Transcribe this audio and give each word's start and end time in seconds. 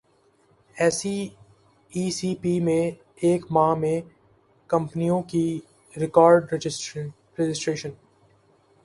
S 0.77 0.99
E 1.91 2.03
C 2.11 2.29
P 2.41 2.53
میں 2.59 2.85
ایک 3.23 3.41
ماہ 3.51 3.73
میں 3.75 3.99
کمپنیوں 4.69 5.21
کی 5.31 5.45
ریکارڈرجسٹریشن 5.93 7.07